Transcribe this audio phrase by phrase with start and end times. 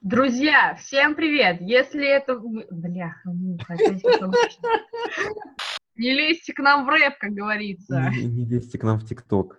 [0.00, 1.58] Друзья, всем привет!
[1.60, 2.38] Если это...
[2.38, 3.16] Бля,
[5.94, 8.10] не лезьте к нам в рэп, как говорится.
[8.10, 9.58] Не, не лезьте к нам в ТикТок.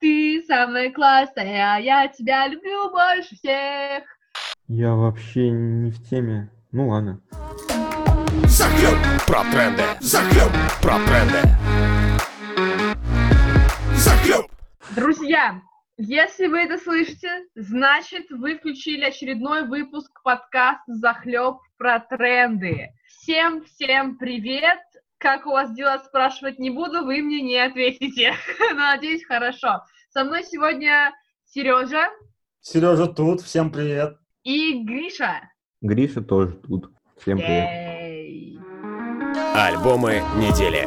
[0.00, 4.04] Ты самая классная, я тебя люблю больше всех.
[4.68, 6.50] Я вообще не в теме.
[6.72, 7.20] Ну ладно.
[8.46, 8.96] Захлеб
[9.26, 9.82] про тренды.
[10.00, 11.42] Захлеб про тренды.
[13.96, 14.46] Захлеб.
[14.96, 15.60] Друзья,
[15.96, 22.88] если вы это слышите, значит, вы включили очередной выпуск подкаста «Захлеб про тренды».
[23.06, 24.80] Всем-всем привет!
[25.18, 28.34] Как у вас дела, спрашивать не буду, вы мне не ответите.
[28.58, 29.82] Но, надеюсь, хорошо.
[30.10, 31.12] Со мной сегодня
[31.44, 32.10] Сережа.
[32.60, 34.18] Сережа тут, всем привет.
[34.42, 35.48] И Гриша.
[35.80, 36.92] Гриша тоже тут.
[37.16, 38.60] Всем привет.
[39.54, 40.84] Альбомы недели.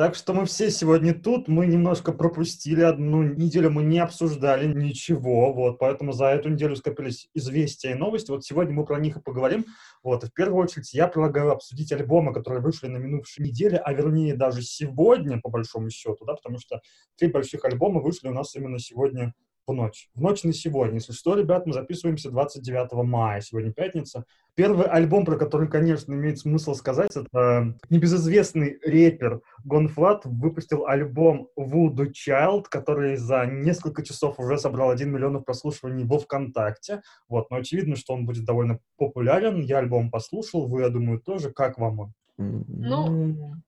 [0.00, 5.52] Так что мы все сегодня тут, мы немножко пропустили одну неделю, мы не обсуждали ничего,
[5.52, 9.20] вот, поэтому за эту неделю скопились известия и новости, вот сегодня мы про них и
[9.20, 9.66] поговорим,
[10.02, 13.92] вот, и в первую очередь я предлагаю обсудить альбомы, которые вышли на минувшей неделе, а
[13.92, 16.80] вернее даже сегодня, по большому счету, да, потому что
[17.18, 19.34] три больших альбома вышли у нас именно сегодня
[19.70, 20.08] в ночь.
[20.14, 20.96] В ночь на сегодня.
[20.96, 23.40] Если что, ребят, мы записываемся 29 мая.
[23.40, 24.24] Сегодня пятница.
[24.56, 32.10] Первый альбом, про который, конечно, имеет смысл сказать, это небезызвестный рэпер GONE.Fludd выпустил альбом Voodoo
[32.10, 37.02] Child, который за несколько часов уже собрал 1 миллион прослушиваний во ВКонтакте.
[37.28, 39.60] Вот, но очевидно, что он будет довольно популярен.
[39.62, 41.50] Я альбом послушал, вы, я думаю, тоже.
[41.52, 42.12] Как вам он?
[42.36, 43.60] Ну...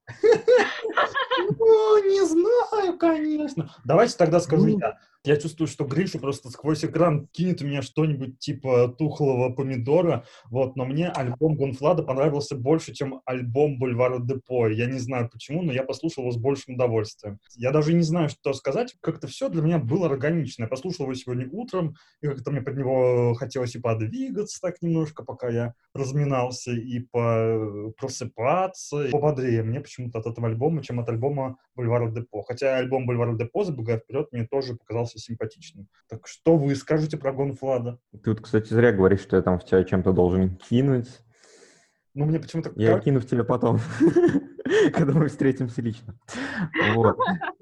[1.59, 3.71] Ну, не знаю, конечно.
[3.85, 4.79] Давайте тогда скажу ну.
[4.79, 4.99] я.
[5.25, 10.75] Я чувствую, что Гриша просто сквозь экран кинет у меня что-нибудь типа тухлого помидора, вот,
[10.75, 14.67] но мне альбом Гонфлада понравился больше, чем альбом Бульвара Депо.
[14.67, 17.39] Я не знаю почему, но я послушал его с большим удовольствием.
[17.55, 20.65] Я даже не знаю, что сказать, как-то все для меня было органично.
[20.65, 25.25] Я послушал его сегодня утром, и как-то мне под него хотелось и подвигаться так немножко,
[25.25, 31.09] пока я разминался, и по просыпаться, и пободрее мне почему-то от этого альбома, чем от
[31.09, 32.43] альбома Бульвара Депо.
[32.43, 35.89] Хотя альбом Бульвара Депо, забегая вперед, мне тоже показался симпатичным.
[36.09, 37.99] Так что вы скажете про Гонфлада?
[38.23, 41.21] Ты вот, кстати, зря говоришь, что я там в тебя чем-то должен кинуть.
[42.15, 42.73] Ну, мне почему-то...
[42.77, 43.79] Я кину в тебя потом,
[44.93, 46.19] когда мы встретимся лично.
[46.95, 47.17] Вот.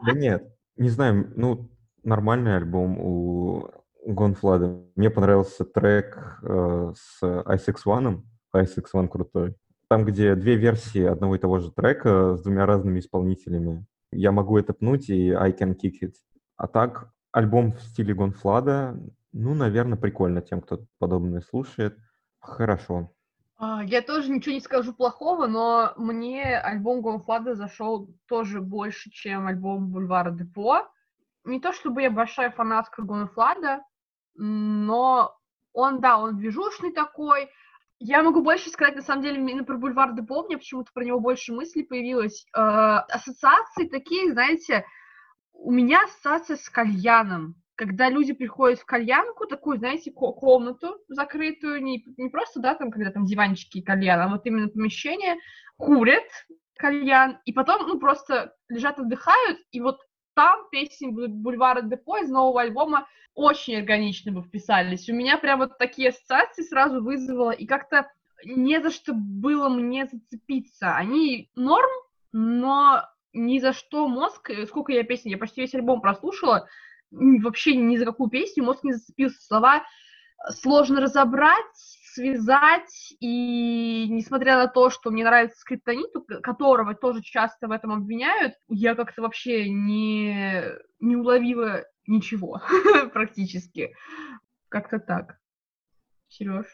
[0.04, 1.70] Да нет, не знаю, ну,
[2.02, 3.70] нормальный альбом у
[4.04, 4.82] Гонфлада.
[4.96, 8.22] Мне понравился трек э, с Ice One.
[8.54, 9.54] Ice One крутой.
[9.88, 13.86] Там, где две версии одного и того же трека с двумя разными исполнителями.
[14.12, 16.14] Я могу это пнуть, и I can kick it.
[16.56, 18.96] А так, Альбом в стиле Гонфлада,
[19.32, 21.96] ну, наверное, прикольно тем, кто подобное слушает.
[22.40, 23.12] Хорошо.
[23.56, 29.46] А, я тоже ничего не скажу плохого, но мне альбом Гонфлада зашел тоже больше, чем
[29.46, 30.88] альбом Бульвара Депо.
[31.44, 33.82] Не то чтобы я большая фанатка Гонфлада,
[34.34, 35.36] но
[35.72, 37.48] он, да, он движушный такой.
[38.02, 41.20] Я могу больше сказать, на самом деле, именно про Бульвар Депо, мне почему-то про него
[41.20, 42.46] больше мыслей появилось.
[42.56, 44.86] Э, ассоциации такие, знаете,
[45.52, 47.56] у меня ассоциация с кальяном.
[47.74, 53.10] Когда люди приходят в кальянку, такую, знаете, комнату закрытую, не, не просто, да, там, когда
[53.10, 55.36] там диванчики и кальян, а вот именно помещение,
[55.76, 56.24] курят
[56.78, 59.98] кальян, и потом, ну, просто лежат, отдыхают, и вот
[60.40, 65.06] там песни Бульвара Депо из нового альбома очень органично бы вписались.
[65.10, 68.10] У меня прям вот такие ассоциации сразу вызвало, и как-то
[68.46, 70.96] не за что было мне зацепиться.
[70.96, 71.90] Они норм,
[72.32, 73.02] но
[73.34, 76.66] ни за что мозг, э, сколько я песен, я почти весь альбом прослушала,
[77.10, 79.42] вообще ни за какую песню мозг не зацепился.
[79.42, 79.84] Слова
[80.48, 86.10] сложно разобрать, связать, и несмотря на то, что мне нравится скриптонит,
[86.42, 90.64] которого тоже часто в этом обвиняют, я как-то вообще не,
[91.00, 92.60] не уловила ничего
[93.12, 93.94] практически.
[94.68, 95.38] Как-то так.
[96.28, 96.66] Сереж,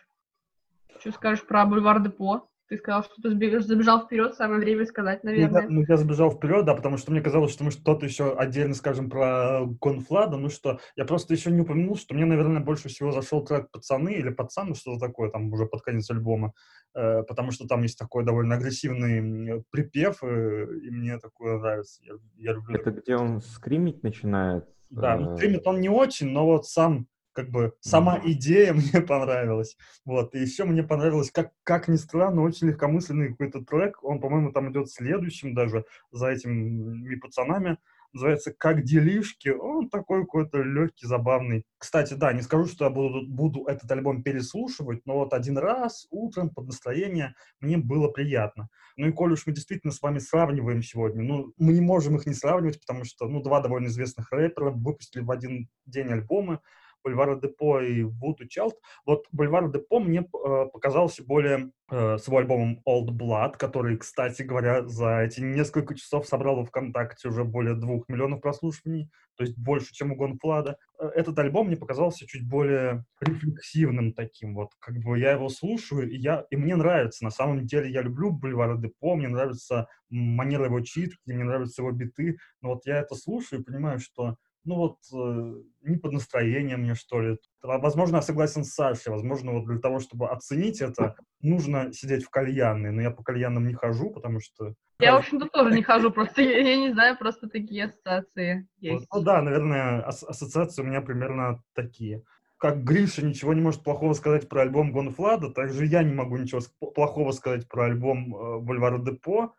[0.98, 2.50] что скажешь про бульвар Депо?
[2.68, 5.62] Ты сказал, что ты забежал вперед, самое время сказать, наверное.
[5.62, 8.36] Ну, я, ну, я забежал вперед, да, потому что мне казалось, что мы что-то еще
[8.36, 12.88] отдельно скажем про Гонфлада, ну что, я просто еще не упомянул, что мне, наверное, больше
[12.88, 16.54] всего зашел трек «Пацаны» или «Пацаны», что-то такое, там уже под конец альбома,
[16.94, 22.02] э, потому что там есть такой довольно агрессивный припев, э, и мне такое нравится.
[22.02, 23.02] Я, я люблю Это такое.
[23.02, 24.64] где он скримить начинает?
[24.90, 27.06] Да, ну, скримит он не очень, но вот сам
[27.36, 29.76] как бы сама идея мне понравилась.
[30.04, 30.34] Вот.
[30.34, 34.02] И еще мне понравилось, как, как ни странно, очень легкомысленный какой-то трек.
[34.02, 37.76] Он, по-моему, там идет следующим даже за этими пацанами.
[38.12, 39.50] Называется «Как делишки».
[39.50, 41.64] Он такой какой-то легкий, забавный.
[41.76, 46.06] Кстати, да, не скажу, что я буду, буду этот альбом переслушивать, но вот один раз
[46.10, 48.70] утром под настроение мне было приятно.
[48.96, 52.24] Ну и коль уж мы действительно с вами сравниваем сегодня, ну, мы не можем их
[52.24, 56.60] не сравнивать, потому что, ну, два довольно известных рэпера выпустили в один день альбомы,
[57.06, 58.74] Бульвара Депо и Вуду Чалт.
[59.04, 64.84] Вот Бульвар Депо мне э, показался более э, его альбомом Old Blood, который, кстати говоря,
[64.88, 69.94] за эти несколько часов собрал в ВКонтакте уже более двух миллионов прослушиваний, то есть больше,
[69.94, 70.78] чем у Гонфлада.
[70.98, 76.10] Э, этот альбом мне показался чуть более рефлексивным таким, вот, как бы я его слушаю,
[76.10, 80.64] и, я, и мне нравится, на самом деле я люблю Бульвара Депо, мне нравится манера
[80.64, 84.74] его читки, мне нравятся его биты, но вот я это слушаю и понимаю, что ну
[84.74, 87.38] вот, э, не под настроение мне, что ли.
[87.62, 92.30] Возможно, я согласен с Сашей, возможно, вот для того, чтобы оценить это, нужно сидеть в
[92.30, 94.74] кальянной, но я по кальянам не хожу, потому что...
[94.98, 99.06] Я, в общем-то, тоже не хожу, просто я, я не знаю, просто такие ассоциации есть.
[99.12, 102.22] Ну да, наверное, ас- ассоциации у меня примерно такие.
[102.58, 106.38] Как Гриша ничего не может плохого сказать про альбом Гонфлада, так же я не могу
[106.38, 106.60] ничего
[106.94, 109.54] плохого сказать про альбом э, Бульвара Депо,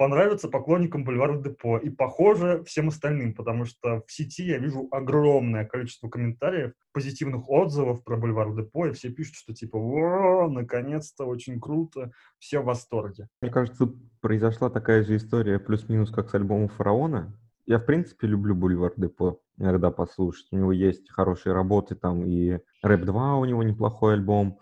[0.00, 5.66] понравится поклонникам Бульвара Депо и похоже всем остальным, потому что в сети я вижу огромное
[5.66, 11.60] количество комментариев, позитивных отзывов про Бульвар Депо, и все пишут, что типа «О, наконец-то, очень
[11.60, 13.28] круто», все в восторге.
[13.42, 13.92] Мне кажется,
[14.22, 17.38] произошла такая же история плюс-минус, как с альбомом «Фараона».
[17.66, 20.46] Я, в принципе, люблю Бульвар Депо иногда послушать.
[20.50, 24.60] У него есть хорошие работы там, и Рэп 2 у него неплохой альбом,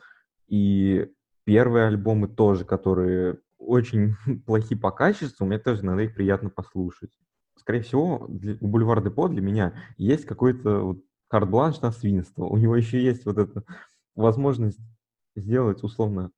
[0.49, 1.12] и
[1.44, 4.14] первые альбомы тоже, которые очень
[4.46, 7.10] плохи по качеству, мне тоже иногда их приятно послушать.
[7.56, 12.44] Скорее всего, для, у Бульвар Депо для меня есть какой-то вот карт-бланш на свинство.
[12.44, 13.64] У него еще есть вот эта
[14.14, 14.81] возможность
[15.37, 16.31] сделать условно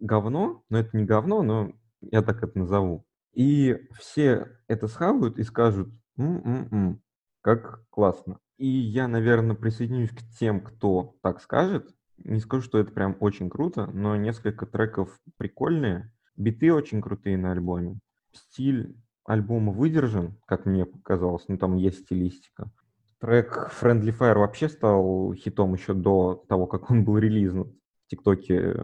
[0.00, 3.06] говно, но это не говно, но я так это назову.
[3.32, 7.02] И все это схавают и скажут, м-м-м,
[7.42, 8.38] как классно.
[8.56, 11.94] И я, наверное, присоединюсь к тем, кто так скажет.
[12.18, 16.10] Не скажу, что это прям очень круто, но несколько треков прикольные.
[16.36, 17.98] Биты очень крутые на альбоме.
[18.32, 18.94] Стиль
[19.24, 22.70] альбома выдержан, как мне показалось, ну там есть стилистика.
[23.18, 27.68] Трек Friendly Fire вообще стал хитом еще до того, как он был релизнут.
[28.04, 28.76] В ТикТоке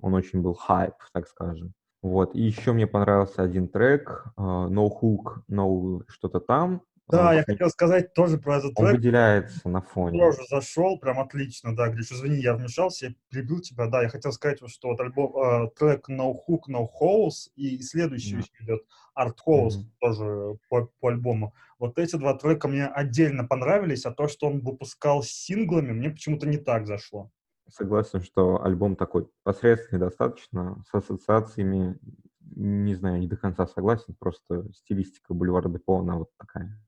[0.00, 1.72] он очень был хайп, так скажем.
[2.02, 2.34] Вот.
[2.34, 6.82] И еще мне понравился один трек, uh, No Hook, No что-то там.
[7.08, 8.96] Да, я хотел сказать тоже про этот Он трек.
[8.96, 10.18] выделяется на фоне.
[10.18, 14.32] Тоже зашел, прям отлично, да, Гриш, извини, я вмешался, я перебил тебя, да, я хотел
[14.32, 18.84] сказать, что вот альбом, э, трек No Hook, No Holes, и следующий еще идет
[19.18, 19.92] Art Holes, Мгм.
[20.00, 21.54] тоже по, по альбому.
[21.78, 26.46] Вот эти два трека мне отдельно понравились, а то, что он выпускал синглами, мне почему-то
[26.46, 27.30] не так зашло.
[27.70, 31.98] Согласен, что альбом такой посредственный достаточно, с ассоциациями,
[32.40, 36.80] не знаю, не до конца согласен, просто стилистика Бульвара Депо, она вот такая.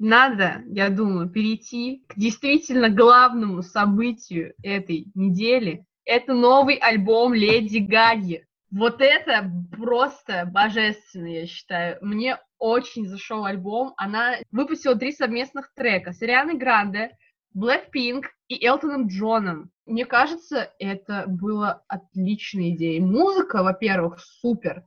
[0.00, 5.84] Надо, я думаю, перейти к действительно главному событию этой недели.
[6.06, 8.46] Это новый альбом Леди Гаги.
[8.70, 11.98] Вот это просто божественно, я считаю.
[12.00, 13.92] Мне очень зашел альбом.
[13.98, 17.10] Она выпустила три совместных трека с Арианой Гранде,
[17.54, 19.70] Blackpink и Элтоном Джоном.
[19.84, 23.02] Мне кажется, это была отличная идея.
[23.02, 24.86] Музыка, во-первых, супер.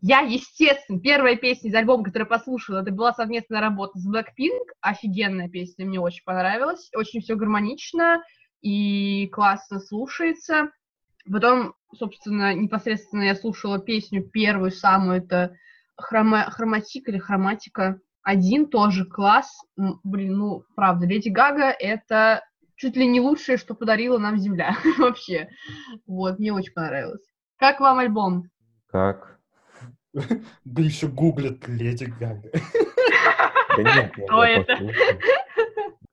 [0.00, 4.68] Я, естественно, первая песня из альбома, которую послушала, это была совместная работа с Blackpink.
[4.80, 6.88] Офигенная песня, мне очень понравилась.
[6.94, 8.22] Очень все гармонично
[8.60, 10.70] и классно слушается.
[11.30, 15.54] Потом, собственно, непосредственно я слушала песню первую, самую, это
[15.96, 16.44] хрома...
[16.50, 18.00] хроматик или хроматика.
[18.22, 19.50] Один тоже класс.
[19.76, 22.44] Блин, ну, правда, Леди Гага— это
[22.76, 25.48] чуть ли не лучшее, что подарила нам Земля вообще.
[26.06, 27.22] Вот, мне очень понравилось.
[27.56, 28.44] Как вам альбом?
[28.86, 29.37] Как?
[30.64, 32.50] Гриша гуглит Леди Гага.
[33.76, 34.72] Да нет, я- Кто я это?
[34.76, 35.18] послушаю.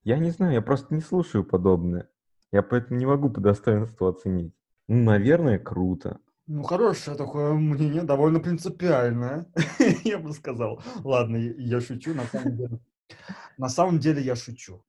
[0.04, 2.08] Я не знаю, я просто не слушаю подобное.
[2.52, 4.54] Я поэтому не могу по достоинству оценить.
[4.88, 6.20] Ну, наверное, круто.
[6.48, 9.48] Ну, хорошее такое мнение, довольно принципиальное,
[10.04, 10.84] я бы сказал.
[11.04, 12.80] Ладно, я, я шучу, на самом деле.
[13.58, 14.84] На самом деле я шучу.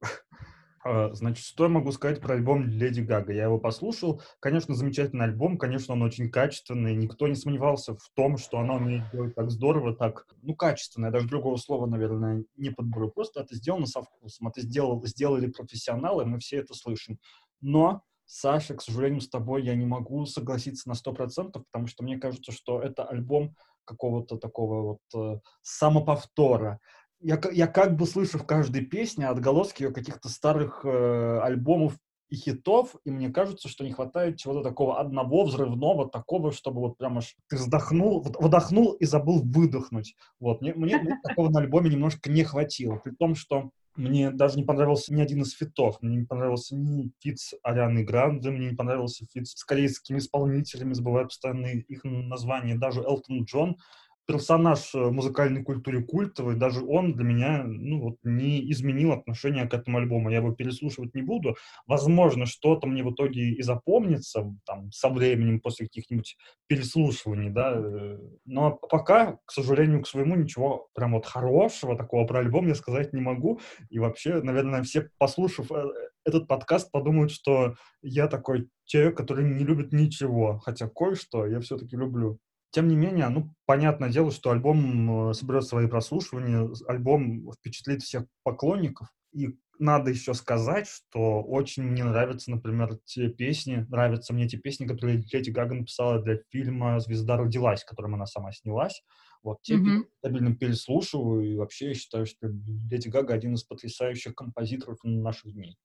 [0.87, 3.33] А, Значит, что я могу сказать про альбом Леди Гага?
[3.33, 4.23] Я его послушал.
[4.39, 6.95] Конечно, замечательный альбом, конечно, он очень качественный.
[6.95, 11.07] Никто не сомневался в том, что она умеет делать так здорово, так, ну, качественно.
[11.07, 13.11] Я даже другого слова, наверное, не подберу.
[13.11, 14.49] Просто это сделано со вкусом.
[14.49, 17.19] Это сделал, сделали профессионалы, мы все это слышим.
[17.61, 22.19] Но Саша, к сожалению, с тобой я не могу согласиться на 100%, потому что мне
[22.19, 26.81] кажется, что это альбом какого-то такого вот э, самоповтора.
[27.21, 31.97] Я, я как бы слышу в каждой песне отголоски ее каких-то старых э, альбомов
[32.29, 36.99] и хитов, и мне кажется, что не хватает чего-то такого одного взрывного, такого, чтобы вот
[36.99, 40.17] прям аж ты вздохнул, вот вдохнул и забыл выдохнуть.
[40.41, 44.59] Вот, мне, мне, мне такого на альбоме немножко не хватило, при том, что мне даже
[44.59, 45.97] не понравился ни один из фитов.
[46.03, 50.93] Мне не понравился ни фит с Арианой Гранде, мне не понравился фит с корейскими исполнителями,
[50.93, 52.77] забываю постоянно их название.
[52.77, 53.79] Даже Элтон Джон
[54.27, 59.75] персонаж в музыкальной культуре культовый, даже он для меня, ну, вот, не изменил отношение к
[59.75, 60.31] этому альбому.
[60.31, 61.57] Я его переслушивать не буду.
[61.87, 68.19] Возможно, что-то мне в итоге и запомнится, там, со временем, после каких-нибудь переслушиваний, да, э,
[68.45, 73.13] но пока, к сожалению, к своему ничего прям вот хорошего такого про альбом я сказать
[73.13, 73.61] не могу.
[73.91, 75.85] И вообще, наверное, все, послушав э,
[76.25, 81.97] этот подкаст, подумают, что я такой человек, который не любит ничего, хотя кое-что я все-таки
[81.97, 82.39] люблю.
[82.71, 88.25] Тем не менее, ну, понятное дело, что альбом э, соберет свои прослушивания, альбом впечатлит всех
[88.43, 89.09] поклонников.
[89.33, 94.87] И надо еще сказать, что очень мне нравятся, например, те песни, нравятся мне те песни,
[94.87, 99.03] которые Леди Гага написала для фильма «Звезда родилась», которым она сама снялась.
[99.43, 100.05] Вот те mm-hmm.
[100.19, 102.49] стабильно переслушиваю, и вообще я считаю, что
[102.91, 105.77] Леди Гага один из потрясающих композиторов наших дней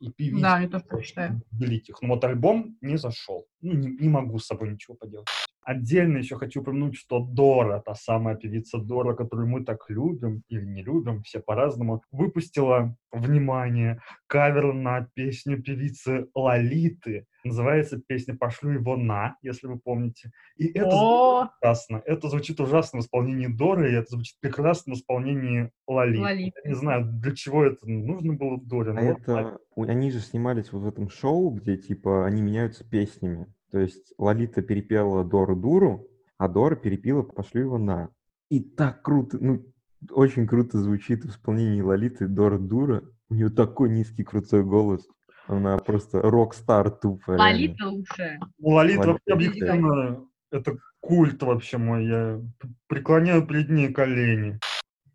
[0.00, 0.40] и певиц.
[0.40, 1.42] Да, я тоже считаю.
[1.50, 2.00] Великих.
[2.02, 3.46] Но вот альбом не зашел.
[3.60, 5.28] Ну, не, не могу с собой ничего поделать.
[5.68, 10.64] Отдельно еще хочу упомянуть, что Дора, та самая певица Дора, которую мы так любим или
[10.64, 17.26] не любим, все по-разному, выпустила, внимание, кавер на песню певицы Лолиты.
[17.44, 20.30] Называется песня «Пошлю его на», если вы помните.
[20.56, 22.02] И это звучит ужасно.
[22.06, 26.22] Это звучит ужасно в исполнении Доры, и это звучит прекрасно в исполнении Лолиты.
[26.22, 26.60] Лолиты.
[26.64, 28.92] Я не знаю, для чего это нужно было Доре.
[28.96, 29.58] А это...
[29.76, 29.90] Вот...
[29.90, 33.46] Они же снимались вот в этом шоу, где, типа, они меняются песнями.
[33.70, 36.08] То есть Лолита перепела Дору Дуру,
[36.38, 38.08] а Дора перепила «Пошлю его на».
[38.48, 39.66] И так круто, ну,
[40.10, 43.02] очень круто звучит в исполнении Лолиты Дора Дура.
[43.28, 45.06] У нее такой низкий крутой голос.
[45.46, 47.32] Она просто рок-стар тупо.
[47.32, 48.38] Лолита лучшая.
[48.58, 52.06] Ну, Лолита вообще объективно, это культ вообще мой.
[52.06, 52.40] Я
[52.86, 54.58] преклоняю перед ней колени.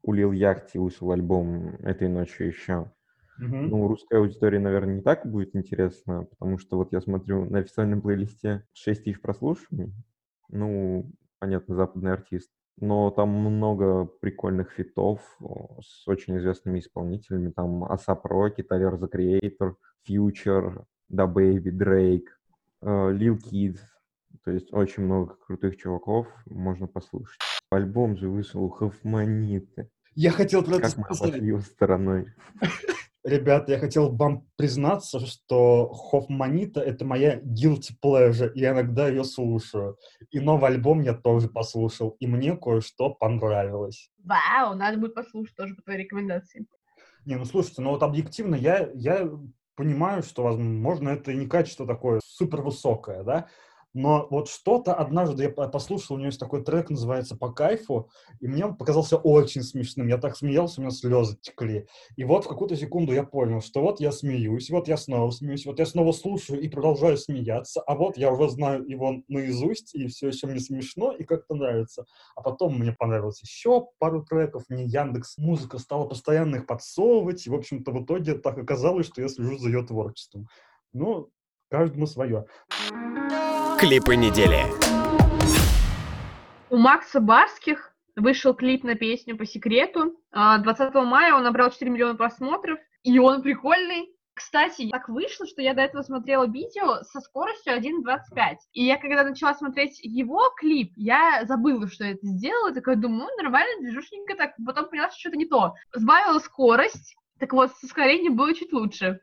[0.03, 2.91] У Лил Яхти вышел альбом этой ночью еще.
[3.39, 3.55] Угу.
[3.55, 8.01] Ну, русской аудитории, наверное, не так будет интересно, потому что вот я смотрю на официальном
[8.01, 9.93] плейлисте 6 тысяч прослушиваний.
[10.49, 12.51] Ну, понятно, западный артист.
[12.79, 15.21] Но там много прикольных фитов
[15.81, 17.51] с очень известными исполнителями.
[17.51, 19.75] Там Асап Роки, Тайлер The Creator,
[20.07, 22.27] Future, Da Baby, Drake,
[22.83, 23.77] Lil Kid.
[24.43, 27.39] То есть очень много крутых чуваков можно послушать.
[27.69, 29.89] Альбом же вышел Хофманиты.
[30.15, 31.31] Я хотел про это сказать.
[31.31, 32.27] Как мы его стороной.
[33.23, 39.23] Ребята, я хотел вам признаться, что Хофманита— это моя guilty pleasure, и я иногда ее
[39.23, 39.97] слушаю.
[40.29, 44.09] И новый альбом я тоже послушал, и мне кое-что понравилось.
[44.25, 46.65] Вау, надо будет послушать тоже по твоей рекомендации.
[47.25, 49.29] Не, ну слушайте, ну вот объективно я, я
[49.75, 53.47] понимаю, что, возможно, это и не качество такое супер высокое, да,
[53.93, 58.09] но вот что-то однажды я послушал, у него есть такой трек, называется «По кайфу»,
[58.39, 60.07] и мне он показался очень смешным.
[60.07, 61.87] Я так смеялся, у меня слезы текли.
[62.15, 65.65] И вот в какую-то секунду я понял, что вот я смеюсь, вот я снова смеюсь,
[65.65, 70.07] вот я снова слушаю и продолжаю смеяться, а вот я уже знаю его наизусть, и
[70.07, 72.05] все еще мне смешно, и как-то нравится.
[72.35, 77.49] А потом мне понравилось еще пару треков, мне Яндекс Музыка стала постоянно их подсовывать, и,
[77.49, 80.47] в общем-то, в итоге так оказалось, что я слежу за ее творчеством.
[80.93, 81.29] Ну,
[81.69, 82.45] каждому свое.
[83.83, 84.63] Клипы недели.
[86.69, 90.17] У Макса Барских вышел клип на песню «По секрету».
[90.31, 94.07] 20 а, мая он набрал 4 миллиона просмотров, и он прикольный.
[94.33, 98.55] Кстати, так вышло, что я до этого смотрела видео со скоростью 1.25.
[98.71, 103.27] И я, когда начала смотреть его клип, я забыла, что я это сделала, такая думаю,
[103.35, 105.73] ну, нормально, движушненько, так, потом поняла, что что-то не то.
[105.93, 109.19] Сбавила скорость, так вот, с ускорением было чуть лучше.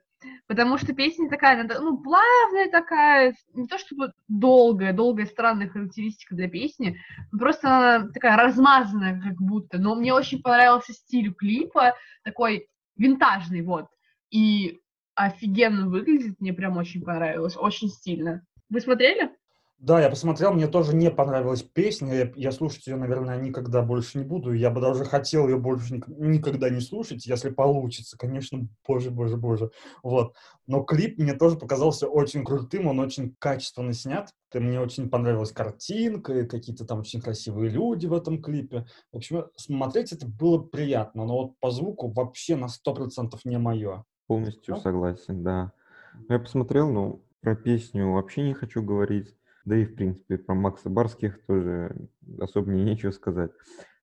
[0.46, 6.48] Потому что песня такая, ну, плавная такая, не то чтобы долгая, долгая странная характеристика для
[6.48, 6.98] песни,
[7.30, 9.78] просто она такая размазанная как будто.
[9.78, 13.86] Но мне очень понравился стиль клипа, такой винтажный, вот.
[14.30, 14.80] И
[15.14, 18.44] офигенно выглядит, мне прям очень понравилось, очень стильно.
[18.68, 19.30] Вы смотрели?
[19.80, 24.18] Да, я посмотрел, мне тоже не понравилась песня, я, я слушать ее, наверное, никогда больше
[24.18, 28.68] не буду, я бы даже хотел ее больше ник- никогда не слушать, если получится, конечно,
[28.86, 29.70] боже, боже, боже,
[30.02, 30.34] вот.
[30.66, 36.44] Но клип мне тоже показался очень крутым, он очень качественно снят, мне очень понравилась картинка,
[36.44, 38.84] какие-то там очень красивые люди в этом клипе.
[39.12, 43.56] В общем, смотреть это было приятно, но вот по звуку вообще на сто процентов не
[43.56, 44.04] мое.
[44.26, 44.80] Полностью да?
[44.82, 45.72] согласен, да.
[46.28, 49.34] Я посмотрел, но про песню вообще не хочу говорить.
[49.64, 53.50] Да и, в принципе, про Макса Барских тоже особо мне нечего сказать.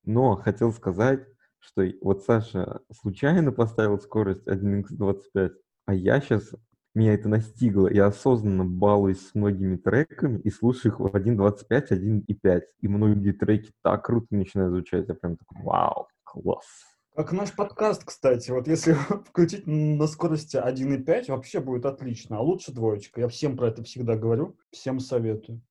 [0.05, 1.25] Но хотел сказать,
[1.59, 5.51] что вот Саша случайно поставил скорость 1x25,
[5.85, 6.53] а я сейчас,
[6.93, 12.61] меня это настигло, я осознанно балуюсь с многими треками и слушаю их в 1.25, 1.5.
[12.81, 16.96] И многие треки так круто начинают звучать, я прям такой, вау, класс.
[17.17, 18.51] Как наш подкаст, кстати.
[18.51, 18.93] Вот если
[19.25, 22.37] включить на скорости 1.5, вообще будет отлично.
[22.37, 23.21] А лучше двоечка.
[23.21, 24.55] Я всем про это всегда говорю.
[24.69, 25.63] Всем советую.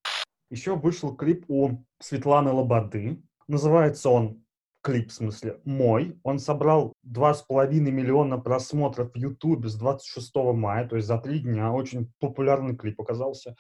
[0.51, 3.23] Еще вышел клип у Светланы Лободы.
[3.47, 4.43] Называется он
[4.83, 6.19] клип, в смысле, мой.
[6.25, 11.71] Он собрал 2,5 миллиона просмотров в Ютубе с 26 мая, то есть за три дня.
[11.71, 13.55] Очень популярный клип оказался.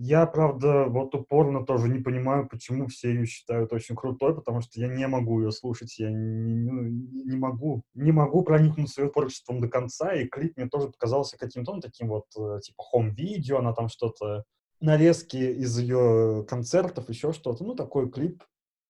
[0.00, 4.78] Я, правда, вот упорно тоже не понимаю, почему все ее считают очень крутой, потому что
[4.80, 9.60] я не могу ее слушать, я не, ну, не могу, не могу проникнуться ее творчеством
[9.60, 13.72] до конца, и клип мне тоже показался каким-то, ну, таким вот, э, типа, хом-видео, она
[13.72, 14.44] там что-то,
[14.80, 18.44] нарезки из ее концертов, еще что-то, ну, такой клип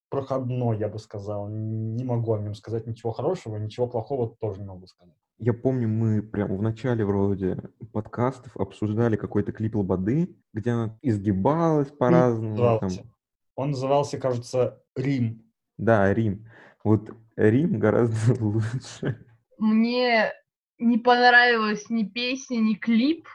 [0.09, 1.49] проходной, я бы сказал.
[1.49, 5.15] Не могу о нем сказать ничего хорошего, ничего плохого тоже не могу сказать.
[5.39, 7.57] Я помню, мы прямо в начале вроде
[7.93, 12.49] подкастов обсуждали какой-то клип Лободы, где она изгибалась по-разному.
[12.51, 12.97] Назывался.
[12.97, 13.11] Там...
[13.55, 15.43] Он назывался, кажется, «Рим».
[15.77, 16.45] Да, «Рим».
[16.83, 19.25] Вот «Рим» гораздо лучше.
[19.57, 20.33] Мне
[20.77, 23.27] не понравилась ни песня, ни клип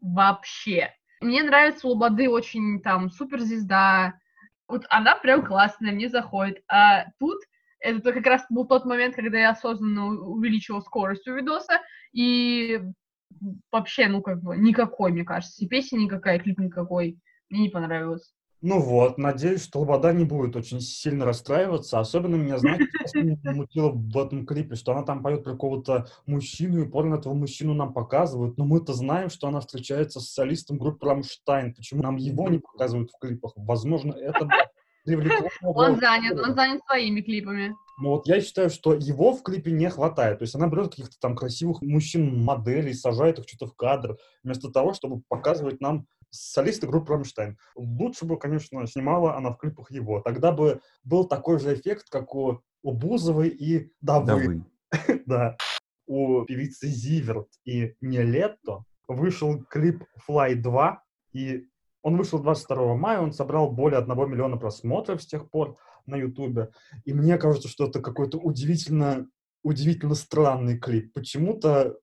[0.00, 0.94] вообще.
[1.20, 4.14] Мне нравится у Лободы очень там суперзвезда,
[4.68, 6.62] вот она прям классная, мне заходит.
[6.68, 7.38] А тут
[7.80, 11.80] это как раз был тот момент, когда я осознанно увеличила скорость у видоса,
[12.12, 12.80] и
[13.70, 15.64] вообще, ну, как бы, никакой, мне кажется.
[15.64, 17.18] И песня никакая, клип никакой.
[17.50, 18.32] Мне не понравилось.
[18.60, 22.00] Ну вот, надеюсь, что Лобода не будет очень сильно расстраиваться.
[22.00, 22.88] Особенно меня, знаете,
[23.44, 27.74] мутило в этом клипе, что она там поет про какого-то мужчину, и порно этого мужчину
[27.74, 28.58] нам показывают.
[28.58, 31.72] Но мы-то знаем, что она встречается с солистом группы «Рамштайн».
[31.72, 33.52] Почему нам его не показывают в клипах?
[33.54, 34.48] Возможно, это
[35.16, 35.48] привлекло...
[35.62, 37.74] Он занят, он занят своими клипами.
[38.00, 40.38] Ну вот я считаю, что его в клипе не хватает.
[40.38, 44.94] То есть она берет каких-то там красивых мужчин-моделей, сажает их что-то в кадр, вместо того,
[44.94, 47.58] чтобы показывать нам солисты группы «Рамштайн».
[47.74, 50.20] Лучше бы, конечно, снимала она в клипах его.
[50.20, 54.64] Тогда бы был такой же эффект, как у, у Бузовой и Давы.
[55.26, 55.56] да.
[56.06, 60.96] У певицы Зиверт и Нелетто вышел клип «Fly 2»,
[61.32, 61.67] и
[62.02, 65.76] он вышел 22 мая, он собрал более 1 миллиона просмотров с тех пор
[66.06, 66.70] на Ютубе.
[67.04, 69.28] И мне кажется, что это какой-то удивительно,
[69.62, 71.12] удивительно странный клип.
[71.12, 71.96] Почему-то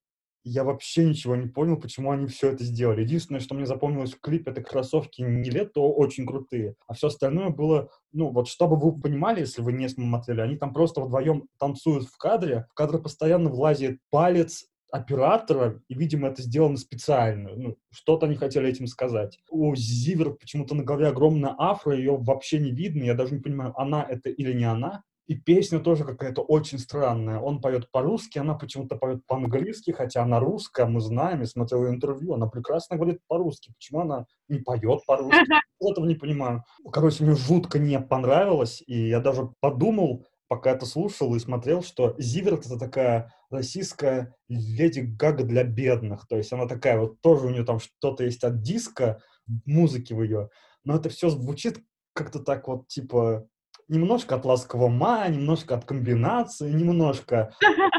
[0.45, 3.01] я вообще ничего не понял, почему они все это сделали.
[3.01, 7.49] Единственное, что мне запомнилось в клипе, это кроссовки не лето очень крутые, а все остальное
[7.49, 12.05] было, ну, вот чтобы вы понимали, если вы не смотрели, они там просто вдвоем танцуют
[12.05, 17.49] в кадре, в кадр постоянно влазит палец оператора, и, видимо, это сделано специально.
[17.55, 19.39] Ну, что-то они хотели этим сказать.
[19.49, 23.73] У Зивер почему-то на голове огромная афро, ее вообще не видно, я даже не понимаю,
[23.79, 25.03] она это или не она.
[25.27, 27.39] И песня тоже какая-то очень странная.
[27.39, 32.33] Он поет по-русски, она почему-то поет по-английски, хотя она русская, мы знаем, я смотрел интервью,
[32.35, 33.73] она прекрасно говорит по-русски.
[33.73, 35.43] Почему она не поет по-русски?
[35.49, 36.63] Я этого не понимаю.
[36.91, 42.15] Короче, мне жутко не понравилось, и я даже подумал, пока это слушал и смотрел, что
[42.17, 46.27] Зиверт— это такая российская Леди Гага для бедных.
[46.27, 49.21] То есть она такая вот, тоже у нее там что-то есть от диска,
[49.65, 50.49] музыки в ее,
[50.83, 51.79] но это все звучит
[52.13, 53.47] как-то так вот, типа,
[53.87, 57.53] немножко от ласкового мая, немножко от комбинации, немножко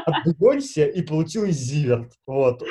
[0.05, 2.13] от Бейонсе, и получилось Зиверт.
[2.25, 2.63] Вот.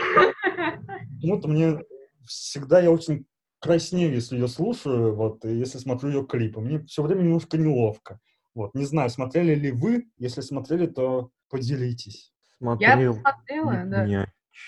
[1.14, 1.78] Почему-то мне
[2.26, 3.26] всегда я очень
[3.60, 6.60] краснею, если ее слушаю, вот, и если смотрю ее клипы.
[6.60, 8.20] Мне все время немножко неловко.
[8.56, 10.08] Вот, не знаю, смотрели ли вы?
[10.16, 12.32] Если смотрели, то поделитесь.
[12.56, 13.16] Смотрел.
[13.16, 14.06] Я посмотрела, ни, да.
[14.06, 14.26] Ни о,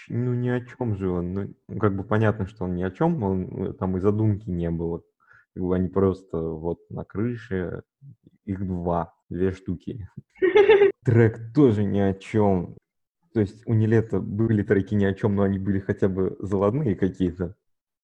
[0.08, 1.32] ну, ни о чем же он.
[1.32, 5.02] Ну, как бы понятно, что он ни о чем, он, там и задумки не было.
[5.54, 7.82] Как бы они просто вот на крыше
[8.44, 10.06] их два, две штуки.
[11.06, 12.76] Трек тоже ни о чем.
[13.32, 16.94] То есть у Нелета были треки ни о чем, но они были хотя бы заводные
[16.94, 17.56] какие-то.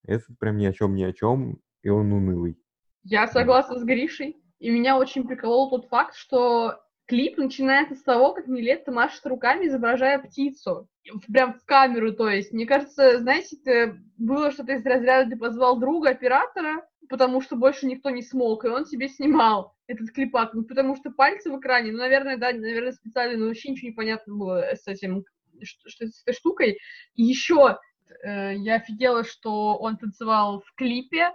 [0.07, 2.59] Этот прям ни о чем, ни о чем, и он унылый.
[3.03, 4.41] Я согласна с Гришей.
[4.59, 9.67] И меня очень приколол тот факт, что клип начинается с того, как Нелетта машет руками,
[9.67, 10.89] изображая птицу.
[11.31, 12.53] Прям в камеру, то есть.
[12.53, 17.87] Мне кажется, знаете, это было что-то из разряда, ты позвал друга, оператора, потому что больше
[17.87, 21.93] никто не смог, и он себе снимал этот клипак, ну, потому что пальцы в экране,
[21.93, 25.25] ну, наверное, да, наверное, специально, но вообще ничего не понятно было с этим,
[25.63, 26.79] что, с этой штукой.
[27.15, 27.79] И еще
[28.23, 31.33] э, я офигела, что он танцевал в клипе,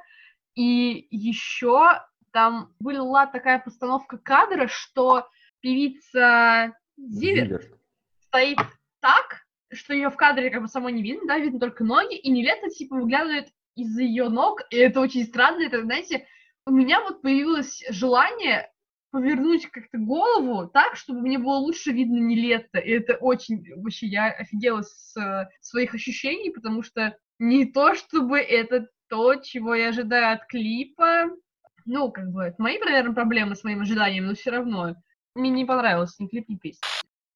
[0.56, 5.28] и еще там была такая постановка кадра, что
[5.62, 7.80] певица Зиверт, Зиверт.
[8.28, 8.58] стоит
[9.00, 12.30] так, что ее в кадре как бы самой не видно, да, видно только ноги, и
[12.30, 16.28] Нелета, типа, выглядывает из ее ног, и это очень странно, это, знаете,
[16.66, 18.72] у меня вот появилось желание
[19.12, 22.78] повернуть как-то голову так, чтобы мне было лучше видно не лето.
[22.78, 28.40] И это очень, вообще, я офигела с э, своих ощущений, потому что не то, чтобы
[28.40, 31.32] это то, чего я ожидаю от клипа.
[31.92, 34.96] Ну, как бы, это мои, наверное, проблемы с моим ожиданием, но все равно.
[35.34, 36.82] Мне не понравился ни клип, ни песня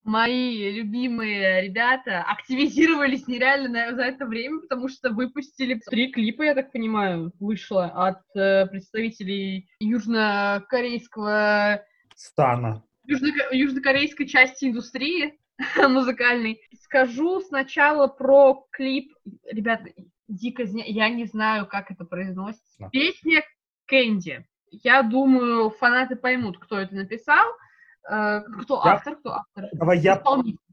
[0.03, 6.71] мои любимые ребята активизировались нереально за это время, потому что выпустили три клипа, я так
[6.71, 11.83] понимаю, вышло от э, представителей южнокорейского
[12.15, 12.83] стана.
[13.07, 15.39] Южно- южнокорейской части индустрии
[15.77, 16.61] музыкальной.
[16.81, 19.13] Скажу сначала про клип.
[19.45, 19.85] Ребята,
[20.27, 22.75] дико зня- я не знаю, как это произносится.
[22.79, 22.89] Да.
[22.89, 23.43] Песня
[23.86, 24.46] Кэнди.
[24.72, 27.46] Я думаю, фанаты поймут, кто это написал.
[28.10, 29.69] Э, кто Я- автор, кто автор.
[29.72, 30.22] Давай я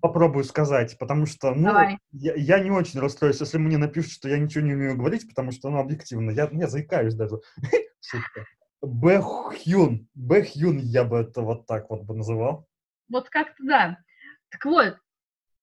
[0.00, 1.98] попробую сказать, потому что, ну, Давай.
[2.12, 5.52] я, я не очень расстроюсь, если мне напишут, что я ничего не умею говорить, потому
[5.52, 7.40] что, ну, объективно, я, я заикаюсь даже.
[8.00, 8.46] Шутка.
[8.82, 10.08] Бэхюн.
[10.14, 12.66] Бэхюн я бы это вот так вот бы называл.
[13.08, 13.98] Вот как-то да.
[14.48, 14.96] Так вот,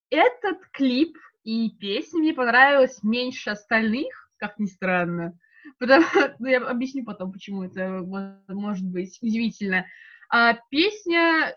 [0.10, 5.38] этот клип и песня мне понравилась меньше остальных, как ни странно.
[5.80, 9.86] Ну, я объясню потом, почему это мо- может быть удивительно.
[10.30, 11.56] А песня,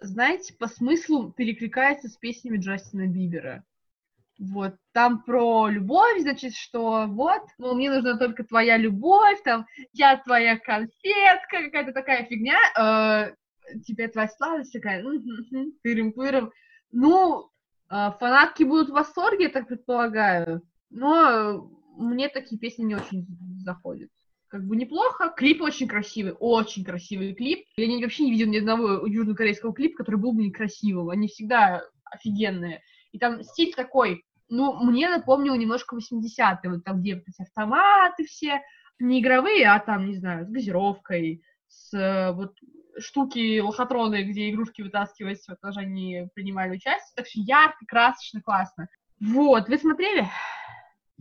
[0.00, 3.64] знаете, по смыслу перекликается с песнями Джастина Бибера.
[4.38, 10.16] Вот, там про любовь, значит, что вот, ну, мне нужна только твоя любовь, там, я
[10.16, 12.58] твоя конфетка, какая-то такая фигня.
[12.74, 13.34] э,
[13.86, 15.04] тебе твоя сладость такая,
[15.84, 16.52] тырым-пырым.
[16.90, 17.50] Ну,
[17.90, 23.26] э, фанатки будут в восторге, я так предполагаю, но мне такие песни не очень
[23.62, 24.10] заходят.
[24.48, 25.32] Как бы неплохо.
[25.36, 27.66] Клип очень красивый, очень красивый клип.
[27.76, 31.10] Я не- вообще не видел ни одного южнокорейского клипа, который был бы некрасивым.
[31.10, 32.82] Они всегда офигенные.
[33.12, 38.24] И там стиль такой, ну, мне напомнил немножко 80-е, вот там, где вот эти автоматы
[38.24, 38.60] все,
[38.98, 42.54] не игровые, а там, не знаю, с газировкой, с э, вот
[42.98, 47.14] штуки лохотроны, где игрушки вытаскивались, вот тоже они принимали участие.
[47.14, 48.88] Так что ярко, красочно, классно.
[49.20, 50.26] Вот, вы смотрели?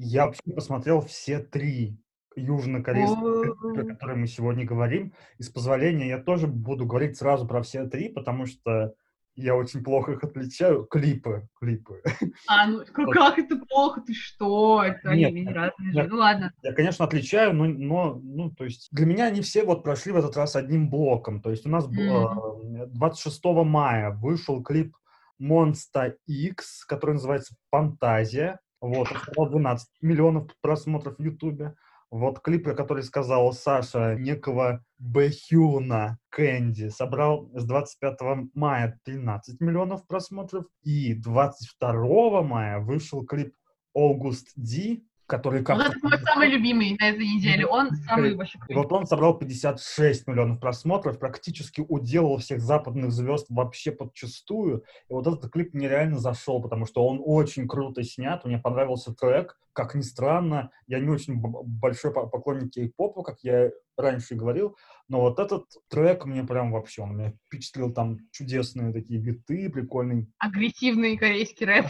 [0.01, 1.97] Я вообще посмотрел все три
[2.33, 3.85] южнокорейских О.
[3.85, 5.13] которые мы сегодня говорим.
[5.39, 8.93] И с позволения я тоже буду говорить сразу про все три, потому что
[9.35, 10.85] я очень плохо их отличаю.
[10.85, 12.01] Клипы, клипы.
[12.47, 14.83] А, ну как, это плохо, ты что?
[14.83, 16.07] Это они Нет, ведь разные же.
[16.07, 16.53] Ну ладно.
[16.63, 20.15] Я, конечно, отличаю, но, но, ну, то есть, для меня они все вот прошли в
[20.17, 21.41] этот раз одним блоком.
[21.41, 24.95] То есть у нас э, 26 мая вышел клип
[25.41, 28.61] Monster X, который называется «Фантазия».
[28.81, 31.75] Вот, он собрал 12 миллионов просмотров в Ютубе.
[32.11, 38.17] Вот клип, про который сказал Саша, некого Бэхюна Кэнди, собрал с 25
[38.55, 40.65] мая 13 миллионов просмотров.
[40.81, 43.53] И 22 мая вышел клип
[43.95, 47.65] August D, который Вот как это мой самый любимый на этой неделе.
[47.67, 53.45] Он самый вообще и вот он собрал 56 миллионов просмотров, практически уделал всех западных звезд
[53.49, 54.83] вообще подчастую.
[55.07, 59.13] И вот этот клип мне реально зашел, потому что он очень круто снят, мне понравился
[59.13, 59.57] трек.
[59.73, 65.21] Как ни странно, я не очень большой по- поклонник кей-попа, как я раньше говорил, но
[65.21, 71.17] вот этот трек мне прям вообще, он меня впечатлил, там чудесные такие биты, прикольный агрессивный
[71.17, 71.85] корейский рэп.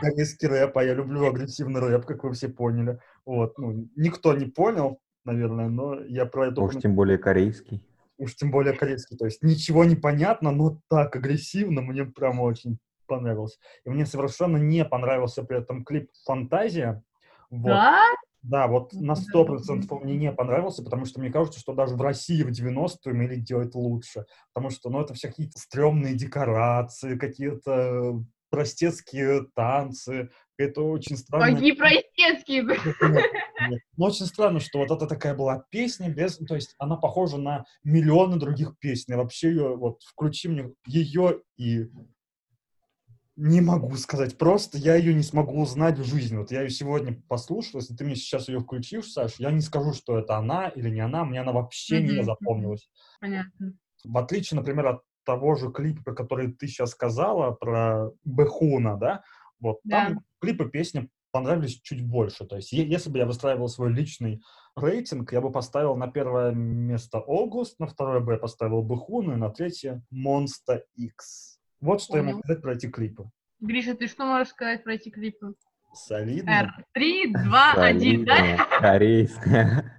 [0.00, 2.98] Корейский рэп, а я люблю агрессивный рэп, как вы все поняли.
[3.26, 7.84] Вот, ну, никто не понял, наверное, но я про это Уж тем более корейский.
[8.18, 9.16] уж тем более корейский.
[9.16, 13.58] То есть ничего не понятно, но так агрессивно мне прям очень понравилось.
[13.84, 17.02] И мне совершенно не понравился при этом клип «Фантазия».
[17.50, 17.64] Вот.
[17.66, 17.98] Да?
[18.42, 19.20] Да, вот на Да.
[19.20, 22.48] сто процентов он мне не понравился, потому что мне кажется, что даже в России в
[22.50, 24.24] 90-е умели делать лучше.
[24.54, 31.54] Потому что, ну, это все какие-то стрёмные декорации, какие-то простецкие танцы, это очень странно.
[31.54, 32.62] Какие простецкие.
[32.64, 33.80] Нет.
[33.96, 36.36] Ну, очень странно, что вот это такая была песня без...
[36.36, 39.16] То есть она похожа на миллионы других песен.
[39.16, 39.76] Вообще ее...
[39.76, 41.86] Вот включи мне ее и...
[43.36, 44.36] Не могу сказать.
[44.36, 46.36] Просто я ее не смогу узнать в жизни.
[46.36, 47.80] Вот я ее сегодня послушал.
[47.80, 51.00] Если ты мне сейчас ее включишь, Саш, я не скажу, что это она или не
[51.00, 51.24] она.
[51.24, 52.24] Мне она вообще не Мгм.
[52.24, 52.90] запомнилась.
[53.18, 53.72] Понятно.
[54.04, 59.22] В отличие, например, от того же клипа, про который ты сейчас сказала, про Бехуна, да,
[59.60, 60.06] вот Да.
[60.06, 62.44] там клипы, песни понравились чуть больше.
[62.44, 64.42] То есть, если бы я выстраивал свой личный
[64.76, 69.36] рейтинг, я бы поставил на первое место August, на второе бы я поставил Бехуна, и
[69.36, 71.58] на третье Monster X.
[71.80, 72.32] Вот что я Понял.
[72.36, 73.30] могу сказать про эти клипы.
[73.60, 75.54] Гриша, ты что можешь сказать про эти клипы?
[75.92, 76.50] Солидно.
[76.50, 76.84] R.
[76.94, 78.56] 3, 2, 1, да?
[78.80, 79.96] Корейская.